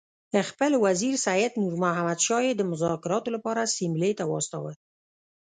[0.49, 4.71] خپل وزیر سید نور محمد شاه یې د مذاکراتو لپاره سیملې ته واستاوه.